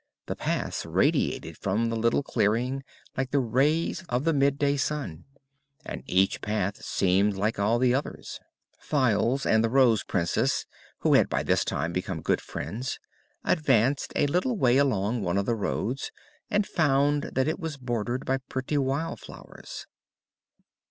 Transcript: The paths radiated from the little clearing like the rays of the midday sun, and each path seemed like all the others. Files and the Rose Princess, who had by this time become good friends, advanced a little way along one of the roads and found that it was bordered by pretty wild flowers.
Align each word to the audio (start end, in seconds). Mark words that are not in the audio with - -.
The 0.25 0.35
paths 0.35 0.83
radiated 0.83 1.59
from 1.59 1.89
the 1.91 1.95
little 1.95 2.23
clearing 2.23 2.83
like 3.15 3.29
the 3.29 3.37
rays 3.39 4.03
of 4.09 4.23
the 4.23 4.33
midday 4.33 4.75
sun, 4.75 5.25
and 5.85 6.01
each 6.07 6.41
path 6.41 6.83
seemed 6.83 7.35
like 7.37 7.59
all 7.59 7.77
the 7.77 7.93
others. 7.93 8.39
Files 8.79 9.45
and 9.45 9.63
the 9.63 9.69
Rose 9.69 10.03
Princess, 10.03 10.65
who 11.01 11.13
had 11.13 11.29
by 11.29 11.43
this 11.43 11.63
time 11.63 11.93
become 11.93 12.23
good 12.23 12.41
friends, 12.41 12.97
advanced 13.43 14.11
a 14.15 14.25
little 14.25 14.57
way 14.57 14.77
along 14.77 15.21
one 15.21 15.37
of 15.37 15.45
the 15.45 15.53
roads 15.55 16.09
and 16.49 16.65
found 16.65 17.29
that 17.35 17.47
it 17.47 17.59
was 17.59 17.77
bordered 17.77 18.25
by 18.25 18.39
pretty 18.49 18.79
wild 18.79 19.19
flowers. 19.19 19.85